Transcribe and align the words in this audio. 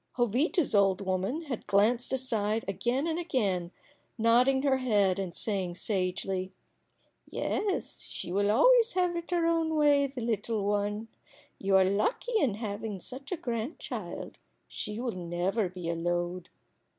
Jovita's 0.17 0.73
old 0.73 1.01
woman 1.01 1.43
had 1.43 1.67
glanced 1.67 2.11
aside 2.11 2.65
again 2.67 3.05
and 3.05 3.19
again, 3.19 3.69
nodding 4.17 4.63
her 4.63 4.77
head, 4.77 5.19
and 5.19 5.35
saying, 5.35 5.75
sagely: 5.75 6.51
"Yes, 7.29 8.07
she 8.07 8.31
will 8.31 8.49
always 8.49 8.93
have 8.93 9.15
it 9.15 9.29
her 9.29 9.45
own 9.45 9.75
way 9.75 10.07
the 10.07 10.21
little 10.21 10.65
one. 10.65 11.07
You 11.59 11.75
are 11.77 11.85
lucky 11.85 12.35
in 12.39 12.55
having 12.55 12.99
such 12.99 13.31
a 13.31 13.37
grandchild. 13.37 14.39
She 14.67 14.99
will 14.99 15.11
never 15.11 15.69
be 15.69 15.87
a 15.87 15.93
load." 15.95 16.49